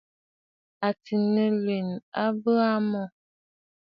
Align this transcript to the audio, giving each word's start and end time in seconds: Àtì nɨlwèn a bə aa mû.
Àtì 0.87 1.13
nɨlwèn 1.33 1.87
a 2.21 2.23
bə 2.41 2.51
aa 2.67 2.77
mû. 2.89 3.01